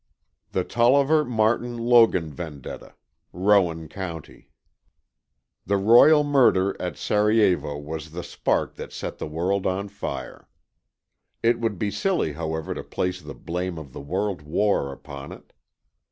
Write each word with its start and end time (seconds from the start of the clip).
THE 0.51 0.63
TOLLIVER 0.63 1.23
MARTIN 1.25 1.77
LOGAN 1.77 2.33
VENDETTA. 2.33 2.95
(ROWAN 3.33 3.87
COUNTY) 3.87 4.49
The 5.67 5.77
royal 5.77 6.23
murder 6.23 6.75
at 6.81 6.97
Serajevo 6.97 7.77
was 7.77 8.09
the 8.09 8.23
spark 8.23 8.73
that 8.77 8.91
set 8.91 9.19
the 9.19 9.27
world 9.27 9.67
on 9.67 9.89
fire. 9.89 10.47
It 11.43 11.59
would 11.59 11.77
be 11.77 11.91
silly, 11.91 12.31
however, 12.33 12.73
to 12.73 12.83
place 12.83 13.21
the 13.21 13.35
blame 13.35 13.77
of 13.77 13.93
the 13.93 14.01
world 14.01 14.41
war 14.41 14.91
upon 14.91 15.31
it. 15.33 15.53